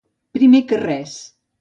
Primer 0.37 0.63
que 0.73 0.81
res. 0.87 1.17